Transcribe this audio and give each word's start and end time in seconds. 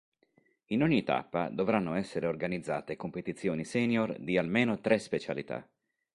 In 0.69 0.81
ogni 0.81 1.03
tappa 1.03 1.49
dovranno 1.49 1.93
essere 1.93 2.25
organizzate 2.25 2.95
competizioni 2.95 3.63
senior 3.63 4.17
di 4.17 4.35
almeno 4.35 4.81
tre 4.81 4.97
specialità. 4.97 5.69